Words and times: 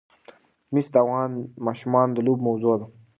مس 0.73 0.87
د 0.93 0.95
افغان 1.03 1.31
ماشومانو 1.65 2.15
د 2.15 2.19
لوبو 2.25 2.45
موضوع 2.47 2.75
ده. 2.79 2.87